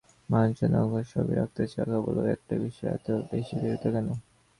মাল্যচন্দন 0.29 0.77
অঙ্গদকুণ্ডল 0.77 1.11
সবই 1.13 1.35
রাখতে 1.39 1.63
চাও, 1.65 1.85
কেবল 1.91 2.15
ঐ 2.19 2.35
একটা 2.35 2.53
বিষয়ে 2.63 2.93
এত 2.93 3.07
বেশি 3.31 3.53
দৃঢ়তা 3.61 3.89
কেন? 3.95 4.07